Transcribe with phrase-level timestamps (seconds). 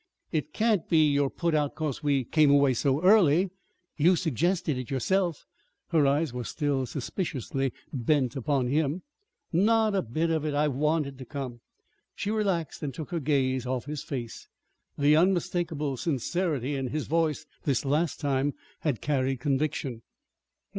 [0.31, 3.51] "It can't be you're put out 'cause we came away so early!
[3.97, 5.45] You suggested it yourself."
[5.89, 9.03] Her eyes were still suspiciously bent upon him.
[9.53, 10.55] "Not a bit of it!
[10.55, 11.59] I wanted to come."
[12.15, 14.47] She relaxed and took her gaze off his face.
[14.97, 20.01] The unmistakable sincerity in his voice this last time had carried conviction.